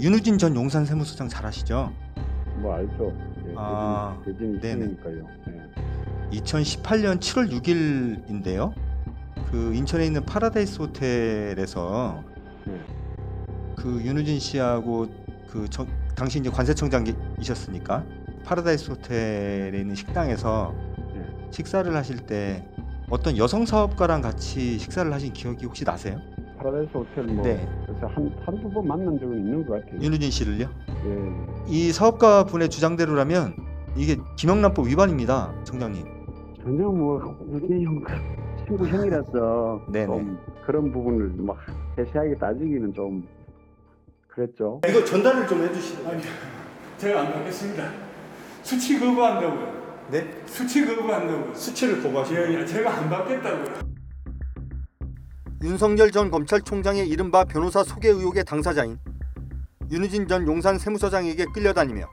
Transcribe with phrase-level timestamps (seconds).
[0.00, 1.92] 윤우진 전 용산 세무서장 잘 아시죠?
[2.56, 3.12] 뭐 알죠.
[3.46, 4.86] 예, 아, 대진, 네네.
[5.00, 5.28] 대진이니까요.
[5.48, 6.38] 예.
[6.38, 8.74] 2018년 7월 6일인데요.
[9.50, 12.22] 그 인천에 있는 파라다이스 호텔에서
[12.66, 12.80] 네.
[13.76, 15.06] 그 윤우진 씨하고
[15.48, 18.04] 그 저, 당시 이제 관세청장이셨으니까
[18.44, 20.74] 파라다이스 호텔에 있는 식당에서
[21.14, 21.24] 네.
[21.50, 22.66] 식사를 하실 때
[23.08, 26.20] 어떤 여성 사업가랑 같이 식사를 하신 기억이 혹시 나세요?
[26.66, 27.68] 파라다이스 호텔 뭐 네.
[27.86, 30.00] 그래서 한 한두 번 만난 적은 있는 것 같아요.
[30.00, 30.68] 윤우진 씨를요?
[30.88, 31.32] 예.
[31.68, 33.54] 이 사업가 분의 주장대로라면
[33.96, 36.04] 이게 김영란법 위반입니다, 청장님.
[36.62, 38.02] 전혀 뭐 우리 형
[38.66, 40.06] 친구 형이라서 네네.
[40.06, 41.56] 좀 그런 부분을 막
[41.94, 43.26] 세세하게 따지기는 좀
[44.28, 44.80] 그랬죠.
[44.88, 46.06] 이거 전달을 좀 해주시면.
[46.06, 46.22] 아니,
[46.98, 47.90] 제가 안 받겠습니다.
[48.62, 49.86] 수취 거부한다고요.
[50.10, 50.42] 네?
[50.46, 51.54] 수취 거부한다고요.
[51.54, 52.52] 수취를 거부하시는.
[52.52, 53.85] 예, 예, 제가 안 받겠다고요.
[55.66, 59.00] 윤석열 전 검찰총장의 이른바 변호사 소개 의혹의 당사자인
[59.90, 62.06] 윤우진 전 용산 세무서장에게 끌려다니며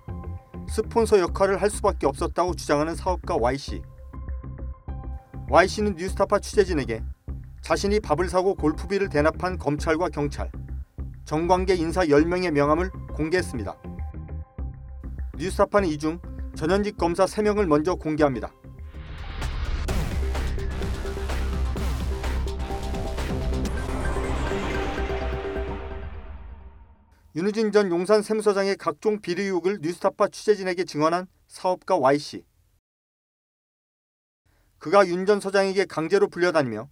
[0.67, 3.83] 스폰서 역할을 할 수밖에 없었다고 주장하는 사업가 Y씨.
[5.51, 7.03] Y씨는 뉴스타파 취재진에게
[7.61, 10.51] 자신이 밥을 사고 골프비를 대납한 검찰과 경찰,
[11.25, 13.77] 정관계 인사 10명의 명함을 공개했습니다.
[15.37, 16.19] 뉴스타파는 이 중
[16.55, 18.51] 전현직 검사 3명을 먼저 공개합니다.
[27.35, 32.45] 윤우진 전 용산 세무서장의 각종 비리 의혹을 뉴스타파 취재진에게 증언한 사업가 Y씨.
[34.77, 36.89] 그가 윤 전 서장에게 강제로 불려다니며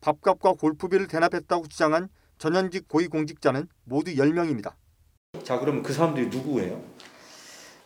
[0.00, 4.74] 밥값과 골프비를 대납했다고 주장한 전현직 고위공직자는 모두 10명입니다.
[5.42, 6.82] 자, 그럼 그 사람들이 누구예요?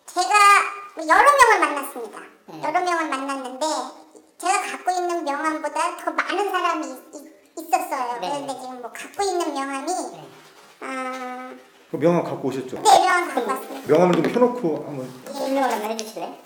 [0.06, 0.28] 제가
[0.98, 2.19] 여러 명을 만났습니다.
[2.62, 3.66] 여러 명을 만났는데
[4.38, 8.20] 제가 갖고 있는 명함보다 더 많은 사람이 있, 있었어요.
[8.20, 9.91] 그런데 지금 뭐 갖고 있는 명함이
[10.80, 11.54] 아,
[11.91, 12.77] 그 명함 갖고 오셨죠?
[12.77, 13.88] 네 명함 갖고 왔습니다.
[13.88, 16.37] 명함을 좀 펴놓고 한번 설명을 한번 해주실래요?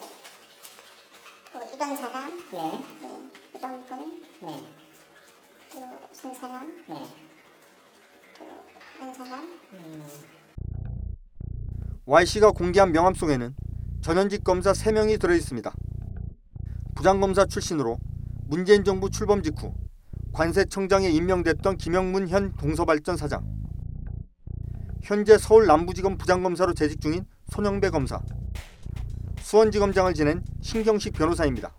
[1.53, 2.59] 뭐 이런 사람, 네,
[3.03, 4.63] 네, 이런 분, 네,
[5.73, 6.95] 또 무슨 사람, 네.
[8.39, 8.45] 또
[9.01, 9.49] 이런 사람.
[12.07, 13.55] Y씨가 공개한 명함 속에는
[14.01, 15.73] 전현직 검사 3명이 들어 있습니다.
[16.95, 17.99] 부장검사 출신으로
[18.47, 19.73] 문재인 정부 출범 직후
[20.33, 23.45] 관세청장에 임명됐던 김영문 현 동서발전 사장,
[25.03, 28.21] 현재 서울 남부지검 부장검사로 재직 중인 손영배 검사,
[29.41, 31.73] 수원지검장을 지낸 신경식 변호사입니다.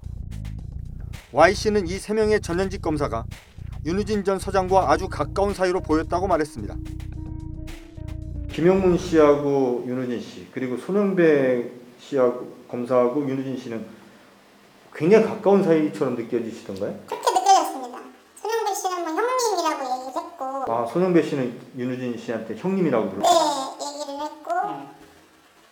[1.32, 3.26] Y씨는 이 3명의 전현직 검사가
[3.86, 6.76] 윤우진 전 서장과 아주 가까운 사이로 보였다고 말했습니다.
[8.52, 13.86] 김영문 씨하고 윤우진 씨 그리고 손영배 씨하고 검사하고 윤우진 씨는
[14.94, 17.00] 굉장히 가까운 사이처럼 느껴지시던가요?
[17.08, 18.00] 그렇게 느껴졌습니다.
[18.36, 20.14] 손영배 씨는 뭐 형님이라고 얘기를
[20.64, 23.78] 했고, 아 손영배 씨는 윤우진 씨한테 형님이라고 네 불렀어요.
[23.82, 24.52] 얘기를 했고,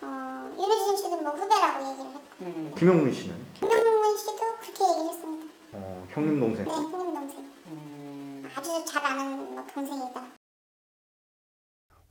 [0.01, 5.53] 어, 윤혜진 씨도 뭐 후배라고 얘기를 했고, 음, 김영문 씨는 김영문 씨도 그렇게 얘기를 했습니다.
[5.73, 6.65] 어, 형님 동생.
[6.65, 7.39] 네, 형님 동생.
[7.67, 10.21] 음, 아주 잘 아는 뭐 동생이다.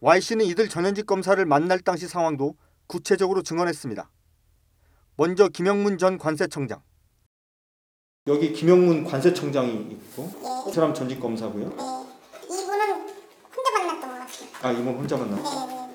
[0.03, 2.55] Y 씨는 이들 전현직 검사를 만날 당시 상황도
[2.87, 4.09] 구체적으로 증언했습니다.
[5.17, 6.81] 먼저 김영문 전 관세청장.
[8.27, 10.71] 여기 김영문 관세청장이 있고 네.
[10.71, 11.69] 이 사람 전직 검사고요.
[11.69, 11.75] 네.
[12.45, 12.91] 이분은
[13.55, 15.66] 혼자 만났던 것 같 아 이번 혼자 만났어.
[15.66, 15.91] 네, 네.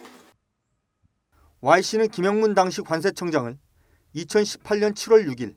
[1.61, 3.57] Y 씨는 김영문 당시 관세청장을
[4.15, 5.55] 2018년 7월 6일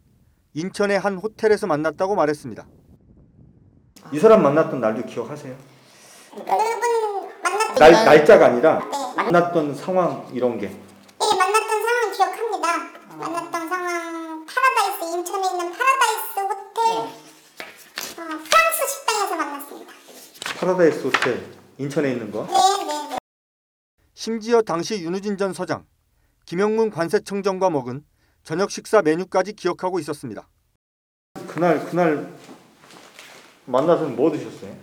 [0.55, 2.67] 인천의 한 호텔에서 만났다고 말했습니다.
[4.13, 5.57] 이 사람 만났던 날도 기억하세요?
[6.37, 9.23] 만났던 날 날짜가 아니라 네.
[9.23, 10.69] 만났던 상황 이런 게.
[10.69, 10.77] 네,
[11.39, 13.17] 만났던 상황 기억합니다.
[13.17, 16.99] 만났던 상황 파라다이스 인천에 있는 파라다이스 호텔
[18.19, 19.93] 어, 프랑스 식당에서 만났습니다.
[20.59, 21.47] 파라다이스 호텔
[21.79, 22.47] 인천에 있는 거.
[22.47, 22.78] 네, 네, 네.
[24.23, 25.87] 심지어 당시 윤우진 전 서장,
[26.45, 28.05] 김영문 관세청장과 먹은
[28.43, 30.49] 저녁 식사 메뉴까지 기억하고 있었습니다.
[31.47, 32.29] 그날 그날
[33.67, 34.75] 만나서 뭐 드셨어요?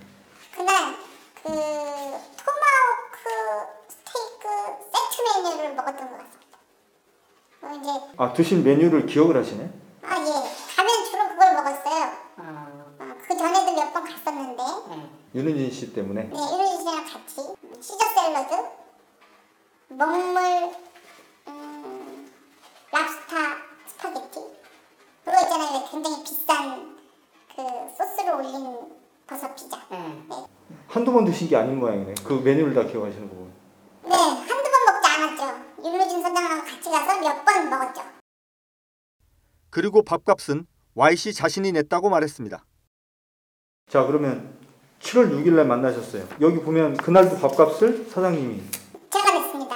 [0.56, 0.96] 그날
[1.44, 3.20] 그 토마호크
[3.90, 4.48] 스테이크
[4.94, 6.58] 세트 메뉴를 먹었던 것 같습니다.
[7.62, 9.66] 어, 이제 아 드신 메뉴를 기억을 하시네.
[10.04, 10.32] 아 예,
[10.78, 12.06] 가면 주로 그걸 먹었어요.
[12.38, 14.64] 어, 어, 그 전에도 몇 번 갔었는데
[14.96, 15.10] 네.
[15.36, 16.24] 윤우진 씨 때문에.
[16.24, 16.30] 네,
[31.46, 32.16] 드신 게 아닌 모양이네.
[32.24, 33.50] 그 메뉴를 다 기억하시는 거고.
[34.04, 35.66] 네, 한두 번 먹지 않았죠.
[35.86, 38.02] 윤루진 선장하고 같이 가서 몇 번 먹었죠.
[39.70, 40.66] 그리고 밥값은
[40.96, 42.64] Y씨 자신이 냈다고 말했습니다.
[43.90, 44.58] 자 그러면
[45.02, 46.28] 7월 6일 날 만나셨어요.
[46.42, 48.64] 여기 보면 그날도 밥값을 사장님이
[49.12, 49.76] 제가 냈습니다.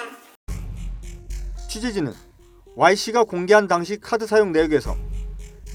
[1.69, 2.13] 취재진은
[2.75, 4.95] Y씨가 공개한 당시 카드 사용 내역에서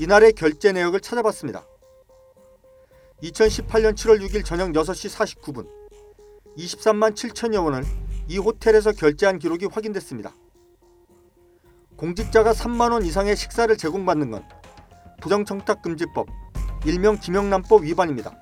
[0.00, 1.64] 이날의 결제 내역을 찾아봤습니다.
[3.23, 5.69] 2018년 7월 6일 저녁 6시 49분
[6.56, 7.85] 23만 7천여 원을
[8.29, 10.33] 이 호텔에서 결제한 기록이 확인됐습니다.
[11.97, 14.45] 공직자가 3만 원 이상의 식사를 제공받는 건
[15.21, 16.27] 부정청탁금지법
[16.85, 18.33] 일명 김영란법 위반입니다.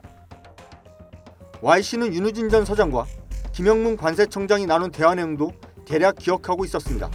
[1.60, 3.06] Y씨는 윤우진 전 서장과
[3.52, 5.52] 김영문 관세청장이 나눈 대화 내용도
[5.84, 7.10] 대략 기억하고 있었습니다.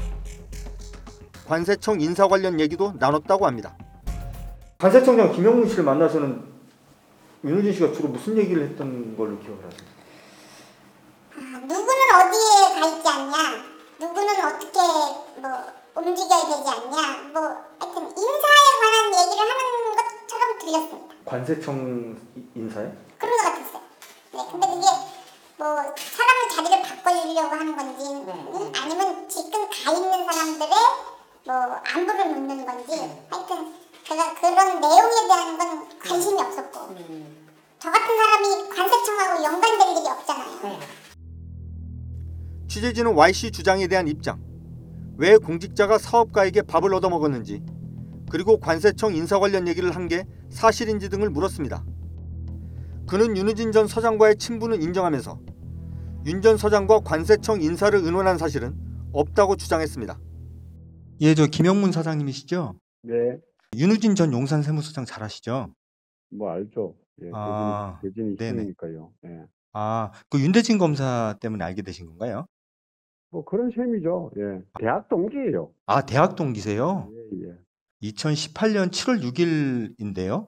[1.47, 3.75] 관세청 인사 관련 얘기도 나눴다고 합니다.
[4.77, 6.43] 관세청장 김영문 씨를 만나서는
[7.43, 9.97] 윤우진 씨가 주로 무슨 얘기를 했던 걸로 기억을 하세요?
[11.35, 11.83] 아, 누구는
[12.15, 13.33] 어디에 가 있지 않냐,
[14.27, 14.79] 누구는 어떻게
[15.39, 15.51] 뭐
[15.95, 17.41] 움직여야 되지 않냐, 뭐
[17.79, 21.15] 하여튼 인사에 관한 얘기를 하는 것처럼 들렸습니다.
[21.25, 22.17] 관세청
[22.55, 22.91] 인사에?
[23.17, 23.81] 그런 것 같았어요.
[24.33, 24.87] 네, 근데 그게
[25.55, 30.69] 뭐 사람의 자리를 바꿔주려고 하는 건지 음, 아니면 지금 가 있는 사람들의
[31.45, 32.91] 뭐 안부를 묻는 건지
[33.31, 33.73] 하여튼
[34.05, 36.95] 제가 그런 내용에 대한 건 관심이 없었고
[37.79, 39.41] 저 같은 사람이 관세청하고.
[39.41, 39.47] 네.
[42.77, 44.39] 취재진은 Y씨 주장에 대한 입장,
[45.17, 47.63] 왜 공직자가 사업가에게 밥을 얻어먹었는지,
[48.29, 51.83] 그리고 관세청 인사 관련 얘기를 한 게 사실인지 등을 물었습니다.
[53.07, 55.39] 그는 윤우진 전 서장과의 친분을 인정하면서
[56.27, 58.75] 윤 전 서장과 관세청 인사를 의논한 사실은
[59.11, 60.19] 없다고 주장했습니다.
[61.21, 62.75] 예, 저 김영문 청장님이시죠?
[63.03, 63.39] 네,
[63.75, 65.73] 윤우진 전 용산 세무서장 잘 아시죠?
[66.29, 66.93] 뭐 알죠.
[67.23, 68.51] 예, 아, 대진이 네네.
[68.59, 69.11] 신이니까요.
[69.25, 69.45] 예.
[69.73, 72.45] 아, 그 윤대진 검사 때문에 알게 되신 건가요?
[73.29, 74.31] 뭐 그런 셈이죠.
[74.37, 74.61] 예.
[74.79, 75.71] 대학 동기예요.
[75.85, 77.11] 아, 대학 동기세요?
[77.13, 77.57] 예, 예.
[78.09, 80.47] 2018년 7월 6일인데요.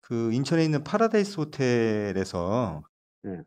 [0.00, 2.82] 그 인천에 있는 파라다이스 호텔에서
[3.22, 3.40] 네.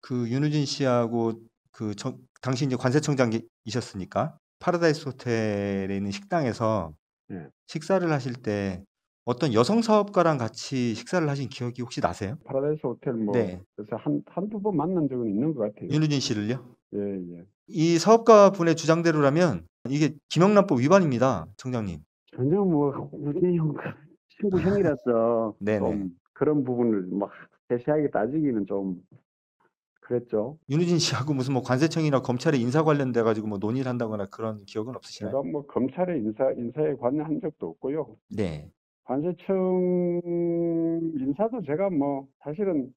[0.00, 1.40] 그 윤우진 씨하고
[1.70, 6.94] 그 저- 당시 이제 관세청장이셨으니까 파라다이스 호텔에 있는 식당에서
[7.28, 7.46] 네.
[7.68, 8.84] 식사를 하실 때
[9.24, 12.36] 어떤 여성 사업가랑 같이 식사를 하신 기억이 혹시 나세요?
[12.44, 13.60] 파라다이스 호텔 뭐 네.
[13.74, 15.88] 그래서 한 한두 번 만난 적은 있는 것 같아요.
[15.88, 16.76] 윤우진 씨를요?
[16.94, 17.46] 예, 예.
[17.72, 22.00] 이 사업가 분의 주장대로라면 이게 김영란법 위반입니다, 청장님.
[22.36, 23.74] 전혀 뭐 우리 형
[24.28, 25.78] 친구 형이라서 네네.
[25.78, 27.30] 좀 그런 부분을 막
[27.68, 29.02] 세세하게 따지기는 좀
[30.00, 30.58] 그랬죠.
[30.68, 35.30] 윤우진 씨하고 무슨 뭐 관세청이나 검찰의 인사 관련돼 가지고 뭐 논의를 한다거나 그런 기억은 없으시나요?
[35.32, 38.16] 제가 뭐 검찰의 인사 인사에 관여한 적도 없고요.
[38.36, 38.70] 네.
[39.04, 40.20] 관세청
[41.18, 42.92] 인사도 제가 뭐 사실은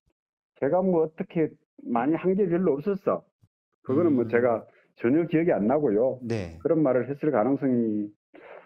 [0.59, 1.49] 제가 뭐 어떻게
[1.83, 3.23] 많이 한 게 별로 없었어.
[3.85, 4.29] 그거는 뭐 음.
[4.29, 4.65] 제가
[4.97, 6.19] 전혀 기억이 안 나고요.
[6.23, 6.57] 네.
[6.61, 8.07] 그런 말을 했을 가능성이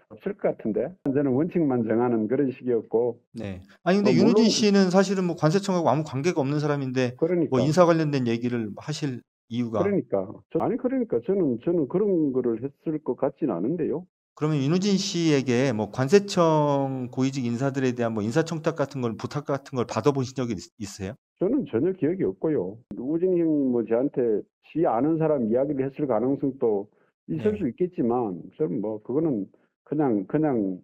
[0.10, 3.62] 없을 것 같은데 저는 원칙만 정하는 그런 식이었고 네.
[3.83, 7.60] 아니 근데 어, 윤우진 물론- 씨는 사실은 뭐 관세청하고 아무 관계가 없는 사람인데 그러니까 뭐
[7.63, 13.15] 인사 관련된 얘기를 하실 이유가 그러니까 저- 아니 그러니까 저는 저는 그런 거를 했을 것
[13.18, 14.06] 같지는 않은데요.
[14.39, 19.86] 그러면 윤우진 씨에게 뭐 관세청 고위직 인사들에 대한 뭐 인사청탁 같은 걸 부탁 같은 걸
[19.86, 21.12] 받아보신 적이 있- 있으세요?
[21.39, 22.77] 저는 전혀 기억이 없고요.
[22.97, 24.41] 우진 형이 뭐 저한테
[24.71, 26.88] 지 아는 사람 이야기를 했을 가능성도
[27.27, 27.59] 있을 네.
[27.59, 29.45] 수 있겠지만 저는 뭐 그거는
[29.83, 30.80] 그냥 그냥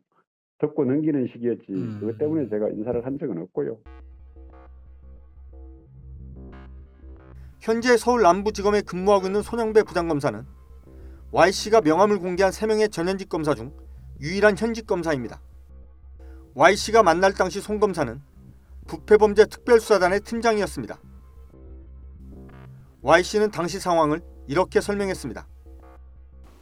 [0.60, 1.64] 듣고 넘기는 식이었지.
[1.70, 1.98] 음.
[2.02, 3.78] 그것 때문에 제가 인사를 한 적은 없고요.
[7.62, 10.44] 현재 서울 남부지검에 근무하고 있는 손영배 부장검사는
[11.32, 13.74] Y 씨가 명함을 공개한 3명의 전현직 검사 중
[14.22, 15.42] 유일한 현직 검사입니다.
[16.54, 18.22] Y 씨가 만날 당시 손 검사는
[18.88, 21.00] 부패범죄 특별수사단의 팀장이었습니다.
[23.02, 25.48] Y 씨는 당시 상황을 이렇게 설명했습니다.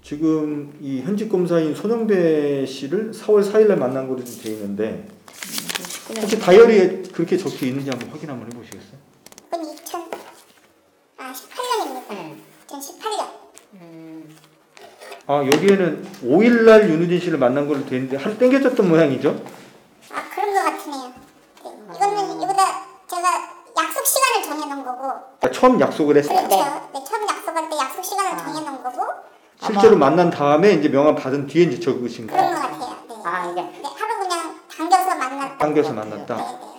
[0.01, 5.07] 지금 이 현직 검사인 손영배 씨를 4월 4일에 만난 걸로 좀 되어 있는데
[6.19, 8.97] 혹시 다이어리에 그렇게 적혀 있는지 한번 확인 한번 해보시겠어요?
[9.49, 9.75] 그건
[11.17, 12.09] 2018년입니다.
[12.09, 12.37] 네.
[12.67, 13.29] 2018년.
[13.75, 14.35] 음,
[15.25, 19.41] 아 여기에는 5일날 윤우진 씨를 만난 걸로 되어 있는데 하루 땡겨졌던 모양이죠?
[20.11, 21.13] 아 그런 것 같으네요.
[21.63, 22.63] 네, 이거는 이보다
[23.09, 23.27] 제가
[23.77, 25.11] 약속 시간을 정해놓은 거고
[25.41, 26.35] 아, 처음 약속을 했어요.
[26.35, 26.89] 그렇죠.
[26.93, 29.01] 네, 처음 약속할 때 약속 시간을 정해놓은 거고
[29.61, 32.55] 실제로 만난 다음에 이제 명함 받은 뒤에 이제 적으신 그런 거예요.
[32.55, 32.97] 것 같아요.
[33.07, 33.15] 네.
[33.23, 35.57] 아, 이게 네, 하루 그냥 당겨서 만났다.
[35.57, 36.35] 당겨서 만났다.
[36.35, 36.73] 네, 네.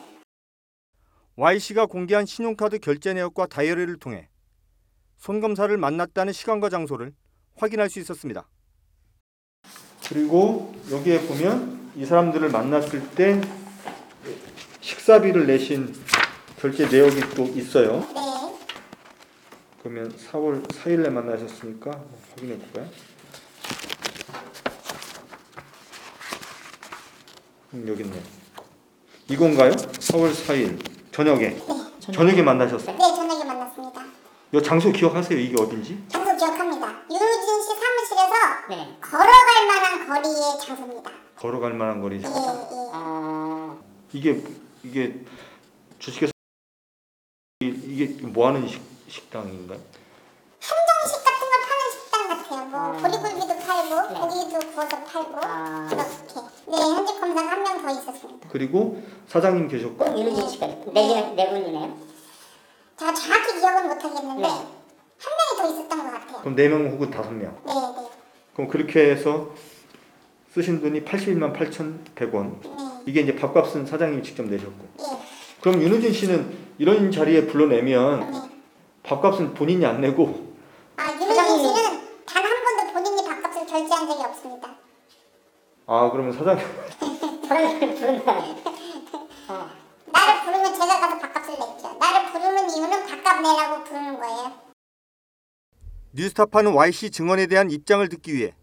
[1.36, 4.28] Y 씨가 공개한 신용카드 결제 내역과 다이어리를 통해
[5.16, 7.12] 손 검사를 만났다는 시간과 장소를
[7.56, 8.46] 확인할 수 있었습니다.
[10.08, 13.40] 그리고 여기에 보면 이 사람들을 만났을 때
[14.80, 15.94] 식사비를 내신
[16.60, 18.00] 결제 내역이 또 있어요.
[18.14, 18.24] 네.
[19.82, 21.90] 그러면 4월 4일에 만나셨으니까
[22.30, 22.88] 확인해 볼까요?
[27.74, 28.22] 음, 여기 있네.
[29.28, 29.72] 이건가요?
[29.72, 30.78] 4월 4일
[31.12, 31.56] 저녁에
[32.12, 32.96] 저녁에 만나셨어요.
[32.96, 34.04] 네, 저녁에 만났습니다.
[34.52, 35.38] 이 장소 기억하세요?
[35.38, 36.02] 이게 어딘지?
[36.08, 36.86] 장소 기억합니다.
[37.10, 38.34] 윤우진 씨 사무실에서
[38.68, 38.96] 네.
[39.00, 41.10] 걸어갈 만한 거리의 장소입니다.
[41.36, 42.16] 걸어갈 만한 거리.
[42.16, 42.90] 예, 예.
[42.92, 43.76] 아,
[44.12, 44.42] 이게
[44.82, 45.24] 이게
[45.98, 46.32] 주식회사
[47.60, 49.78] 이- 이게 뭐 하는 식, 식당인가요?
[50.60, 52.64] 한정식 같은 걸 파는 식당 같아요.
[52.66, 52.92] 뭐 아.
[52.92, 54.20] 보리굴비도 팔고 네.
[54.20, 55.86] 고기도 구워서 팔고 아.
[55.90, 56.40] 그렇게.
[56.66, 58.48] 네, 현직 검사가 한 명 더 있었습니다.
[58.50, 61.98] 그리고 사장님 계셨고 윤우진 씨가 네, 네 분이네요.
[62.98, 64.48] 제가 정확히 기억은 못하겠는데 네.
[64.48, 66.40] 한 명이 더 있었던 것 같아요.
[66.40, 67.54] 그럼 네 명 혹은 다섯 명.
[67.66, 67.83] 네, 네.
[68.54, 69.50] 그럼 그렇게 해서
[70.52, 72.60] 쓰신 돈이 81만 8,100원.
[72.62, 72.70] 네.
[73.06, 74.86] 이게 이제 밥값은 사장님이 직접 내셨고.
[75.00, 75.04] 예.
[75.60, 78.40] 그럼 윤우진 씨는 이런 자리에 불러내면 네.
[79.02, 80.52] 밥값은 본인이 안 내고
[80.96, 84.74] 아, 윤호진 사장님이- 씨는 단 한 번도 본인이 밥값을 결제한 적이 없습니다.
[85.86, 86.64] 아 그러면 사장님.
[89.48, 89.68] 어.
[90.06, 91.96] 나를 부르면 제가 가서 밥값을 냈죠.
[91.98, 94.52] 나를 부르는 이유는 밥값 내라고 부르는 거예요.
[96.16, 98.54] 뉴스타파는 Y씨 증언에 대한 입장을 듣기 위해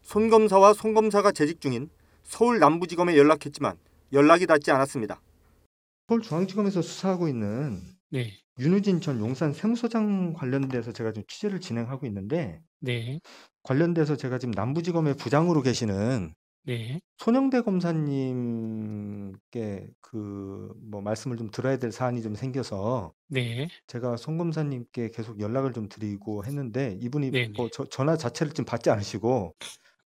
[0.00, 1.90] 손 검사와 손 검사가 재직 중인
[2.22, 3.76] 서울 남부지검에 연락했지만
[4.12, 5.20] 연락이 닿지 않았습니다.
[6.08, 13.20] 서울중앙지검에서 수사하고 있는 네, 윤우진 전 용산 세무서장 관련돼서 제가 지금 취재를 진행하고 있는데 네,
[13.62, 16.32] 관련돼서 제가 지금 남부지검의 부장으로 계시는
[16.66, 19.36] 네, 손영대 검사님께
[20.00, 25.72] 그 뭐 말씀을 좀 들어야 될 사안이 좀 생겨서 네, 제가 손 검사님께 계속 연락을
[25.72, 27.52] 좀 드리고 했는데 이분이 네네.
[27.56, 29.54] 뭐 저- 전화 자체를 좀 받지 않으시고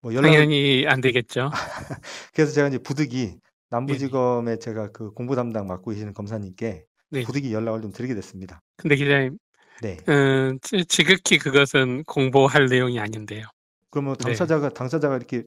[0.01, 1.49] 뭐 연락을 당연히 안 되겠죠.
[2.33, 3.37] 그래서 제가 이제 부득이
[3.69, 7.23] 남부지검에 제가 그 공보 담당 맡고 계시는 검사님께 네.
[7.23, 8.61] 부득이 연락을 좀 드리게 됐습니다.
[8.77, 9.37] 근데 기자님,
[9.81, 9.97] 네.
[10.09, 13.45] 음, 지- 지극히 그것은 공보할 내용이 아닌데요.
[13.89, 14.23] 그러면 네.
[14.25, 15.43] 당사자가 당사자가 이렇게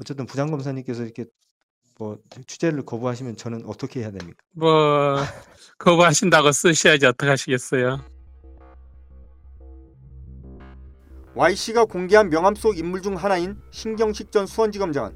[0.00, 1.24] 어쨌든 부장 검사님께서 이렇게
[1.98, 4.38] 뭐 취재를 거부하시면 저는 어떻게 해야 됩니까?
[4.52, 5.16] 뭐
[5.78, 8.00] 거부하신다고 쓰셔야지 어떡하시겠어요.
[11.34, 15.12] Y 씨가 공개한 명함 속 인물 중 하나인 신경식 전 수원지검장은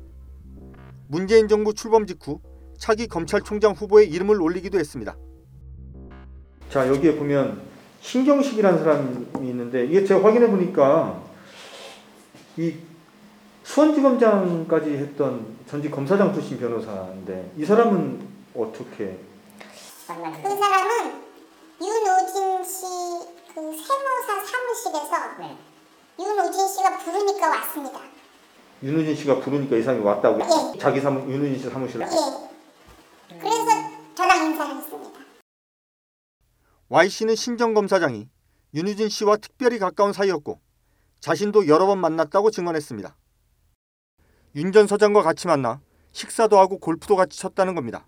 [1.09, 2.41] 문재인 정부 출범 직후
[2.79, 5.17] 차기 검찰총장 후보의 이름을 올리기도 했습니다.
[6.69, 7.62] 자 여기에 보면
[8.01, 11.23] 신경식이라는 사람이 있는데 이게 제가 확인해 보니까
[12.57, 12.75] 이
[13.73, 19.19] 수원지검장까지 했던 전직 검사장 출신 변호사인데 이 사람은 어떻게
[20.07, 20.59] 그 만나요.
[20.59, 21.23] 사람은
[21.81, 22.83] 윤우진 씨
[23.55, 25.57] 그 세무사 사무실에서 네.
[26.19, 28.00] 윤우진 씨가 부르니까 왔습니다.
[28.83, 30.79] 윤우진 씨가 부르니까 이 사람이 왔다고 예.
[30.79, 33.38] 자기 사무 윤우진 씨 사무실에 예.
[33.38, 33.67] 그래서
[34.14, 35.21] 저랑 인사를 했습니다.
[36.88, 38.29] Y 씨는 신정 검사장이
[38.75, 40.61] 윤우진 씨와 특별히 가까운 사이였고
[41.21, 43.17] 자신도 여러 번 만났다고 증언했습니다.
[44.54, 45.80] 윤 전 서장과 같이 만나
[46.12, 48.06] 식사도 하고 골프도 같이 쳤다는 겁니다.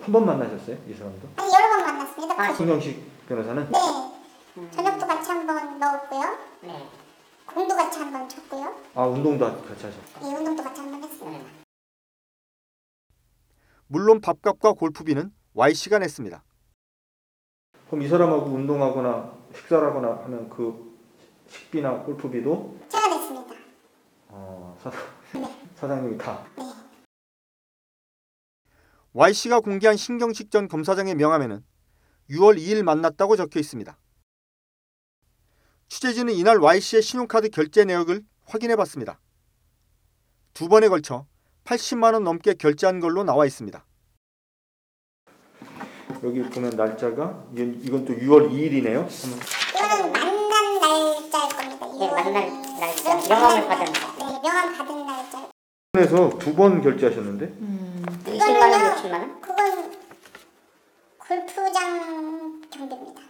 [0.00, 1.28] 한 번 만나셨어요, 이 사람도?
[1.36, 2.40] 아니 여러 번 만났습니다.
[2.42, 3.70] 아, 신경식 변호사는?
[3.70, 3.78] 네.
[4.56, 4.70] 음.
[4.70, 6.20] 저녁도 같이 한번 넣었고요.
[6.62, 6.88] 네.
[7.46, 8.74] 공도 같이 한 번 쳤고요.
[8.94, 10.26] 아 운동도 같이 하셨고.
[10.28, 11.38] 예, 운동도 같이 한 번 했습니다.
[11.38, 11.44] 네.
[13.86, 16.42] 물론 밥값과 골프비는 Y 씨가 냈습니다.
[17.88, 20.98] 그럼 이 사람하고 운동하거나 식사를 하거나 하는 그
[21.48, 23.51] 식비나 골프비도 제가 냈습니다.
[24.84, 24.90] 어, 사,
[25.76, 26.44] 사장님이 다.
[26.56, 26.64] 네.
[29.12, 31.64] Y 씨가 공개한 신경식 전 검사장의 명함에는
[32.30, 33.96] 6월 2일 만났다고 적혀 있습니다.
[35.88, 39.20] 취재진은 이날 Y 씨의 신용카드 결제 내역을 확인해 봤습니다.
[40.54, 41.26] 두 번에 걸쳐
[41.64, 43.84] 80만 원 넘게 결제한 걸로 나와 있습니다.
[46.24, 49.06] 여기 보면 날짜가 이건, 이건 또 6월 2일이네요.
[49.74, 51.98] 이거는 만난 날짜일 겁니다.
[51.98, 52.62] 네, 만날.
[52.80, 53.16] 날짜.
[53.16, 54.11] 네, 명함을 받은 네,
[54.42, 55.50] 명함 받은 날짜.
[55.94, 57.48] 에서 두 번 결제하셨는데
[58.24, 59.40] 20만 원, 60만 원?
[59.40, 59.92] 그건
[61.18, 63.20] 골프장 경비입니다.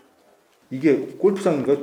[0.71, 1.79] 이게 골프장인가요?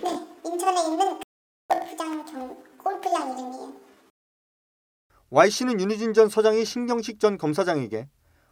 [0.00, 1.20] 네, 인천에 있는
[1.68, 3.72] 골프장 경 골프장 이름이에요.
[5.30, 8.08] Y 씨는 윤희진 전 서장이 신경식 전 검사장에게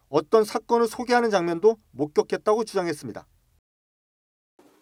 [0.08, 3.26] 어떤 사건을 소개하는 장면도 목격했다고 주장했습니다.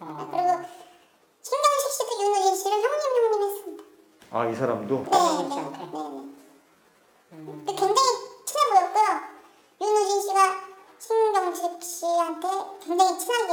[0.01, 0.07] 어.
[0.31, 0.69] 그리고
[1.43, 3.85] 신경식 씨도 윤우진 씨를 형님 형님 했습니다.
[4.33, 5.19] 아 이 사람도 네, 네?
[5.19, 5.55] 네,
[5.93, 6.25] 네.
[7.31, 8.09] 근데 굉장히
[8.45, 9.21] 친해 보였고요.
[9.81, 10.41] 윤우진 씨가
[10.99, 12.49] 신경식 씨한테
[12.85, 13.53] 굉장히 친하게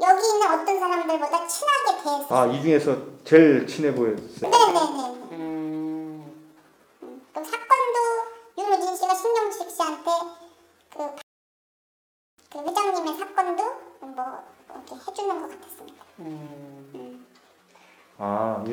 [0.00, 2.26] 여기 있는 어떤 사람들보다 친하게 대했어요.
[2.30, 4.50] 아 이 중에서 제일 친해 보였어요.
[4.50, 5.23] 네 네 네.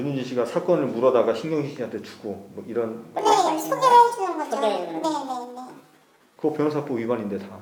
[0.01, 4.55] 아 윤은지 씨가 사건을 물어다가 신경식 씨한테 주고 뭐 이런 네, 소개를 해주는 거죠.
[4.55, 5.73] 소개해주는 네네 네.
[6.35, 7.59] 그거 변호사법 위반인데 다.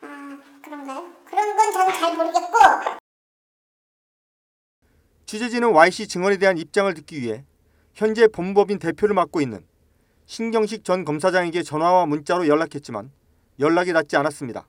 [0.00, 1.06] 아 그런가요?
[1.24, 2.56] 그런 건 저는 잘 모르겠고
[5.26, 7.44] 취재진은 Y씨 증언에 대한 입장을 듣기 위해
[7.94, 9.64] 현재 법무법인 대표를 맡고 있는
[10.26, 13.12] 신경식 전 검사장에게 전화와 문자로 연락했지만
[13.60, 14.66] 연락이 닿지 않았습니다.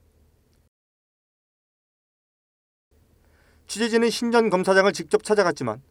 [3.67, 5.81] 취재진은 신 전 검사장을 직접 찾아갔지만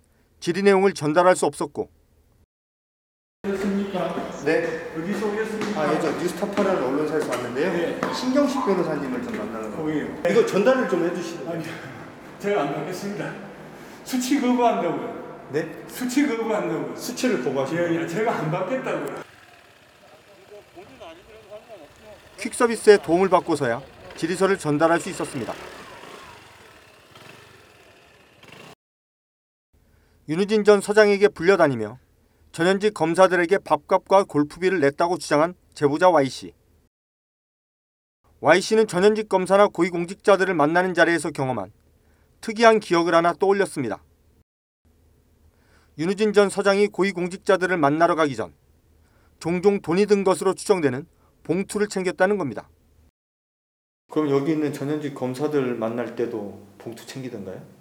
[0.41, 1.89] 질의 내용을 전달할 수 없었고?
[4.45, 5.81] 네, 어디서 오셨습니까?
[5.81, 7.73] 아, 예, 저 뉴스타파라는 언론사에서 왔는데요.
[7.73, 8.01] 네.
[8.15, 9.79] 신경식 변호사님을 좀 만나는 거.
[9.79, 10.07] 거기요.
[10.31, 11.49] 이거 전달을 좀 해주시면.
[11.49, 11.65] 아니,
[12.39, 13.35] 제가 안 받겠습니다.
[14.05, 15.49] 수치 거부한다고요.
[15.53, 15.85] 네?
[15.89, 16.97] 수치 거부한다고요.
[16.97, 17.95] 수치를 거부하시면.
[17.95, 19.23] 예, 예, 제가 안 받겠다고요.
[22.39, 23.81] 퀵 서비스에 도움을 받고서야
[24.17, 25.53] 질의서를 전달할 수 있었습니다.
[30.29, 32.01] 윤우진 전 서장에게 불려다니며
[32.51, 36.53] 전현직 검사들에게 밥값과 골프비를 냈다고 주장한 제보자 Y씨.
[38.41, 41.71] Y씨는 전현직 검사나 고위공직자들을 만나는 자리에서 경험한
[42.41, 44.03] 특이한 기억을 하나 떠올렸습니다.
[45.97, 48.53] 윤우진 전 서장이 고위공직자들을 만나러 가기 전
[49.39, 51.07] 종종 돈이 든 것으로 추정되는
[51.45, 52.69] 봉투를 챙겼다는 겁니다.
[54.11, 57.76] 그럼 여기 있는 전현직 검사들 만날 때도 봉투 챙기던가요?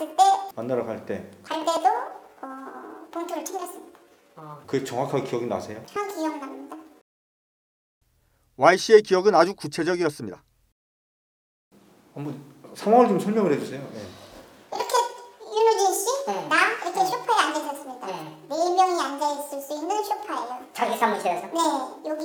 [0.00, 0.22] 만나러 갔을 때,
[0.56, 1.30] 만나러 갈 때.
[1.42, 1.88] 갈 때도
[2.42, 3.98] 어, 봉투를 챙겼습니다.
[4.36, 4.62] 어.
[4.66, 5.82] 그게 정확하게 기억이 나세요?
[5.88, 6.76] 형 기억납니다.
[8.56, 10.42] Y씨의 기억은 아주 구체적이었습니다.
[12.14, 12.42] 한번
[12.74, 13.80] 상황을 좀 설명을 해주세요.
[14.72, 14.94] 이렇게
[15.44, 16.48] 윤우진 씨, 네.
[16.48, 18.06] 나 이렇게 소파에 앉아 있었습니다.
[18.06, 18.38] 네.
[18.48, 20.64] 네 명이 앉아 있을 수 있는 소파예요.
[20.72, 21.46] 자기 사무실에서?
[21.48, 22.24] 네, 여기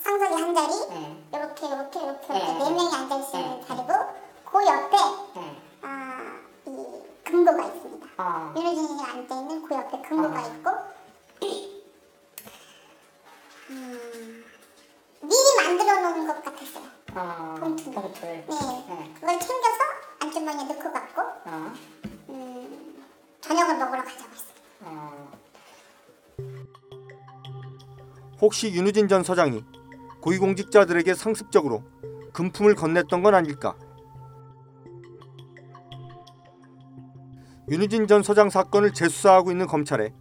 [0.00, 1.24] 상석이 한 자리, 네.
[1.34, 2.38] 이렇게 이렇게 이렇게 네.
[2.38, 3.66] 이렇게 네 명이 앉아 있는 네.
[3.66, 3.92] 자리고
[4.50, 4.96] 그 옆에
[5.36, 5.69] 네.
[7.30, 8.06] 아, 이 금고가 있습니다.
[8.18, 8.54] 어.
[8.56, 10.46] 윤우진 씨가 앉아 있는 그 옆에 금고가 아.
[10.48, 10.70] 있고
[13.70, 14.44] 음,
[15.22, 16.84] 미리 만들어 놓은 것 같았어요.
[17.14, 17.54] 어.
[17.60, 17.90] 봉투.
[17.92, 18.28] 봉투를.
[18.28, 19.14] 네, 네.
[19.14, 19.78] 그걸 챙겨서
[20.20, 21.72] 안주머니에 넣고 갔고 어.
[22.30, 23.04] 음,
[23.40, 24.54] 저녁을 먹으러 가자고 했어요.
[24.82, 25.30] 어.
[28.40, 29.64] 혹시 윤우진 전 서장이
[30.20, 31.84] 고위공직자들에게 상습적으로
[32.32, 33.76] 금품을 건넸던 건 아닐까?
[37.70, 40.12] 윤우진 전 서장 사건을 재수사하고 있는 검찰에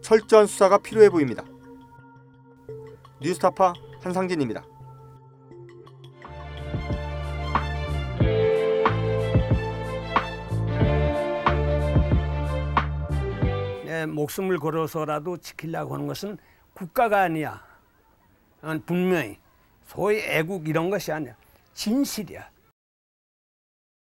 [0.00, 1.44] 철저한 수사가 필요해 보입니다.
[3.20, 4.64] 뉴스타파 한상진입니다.
[13.84, 16.36] 내 목숨을 걸어서라도 지키려고 하는 것은
[16.74, 17.64] 국가가 아니야.
[18.62, 19.38] 어, 분명히
[19.86, 21.36] 소위 애국 이런 것이 아니야.
[21.72, 22.55] 진실이야.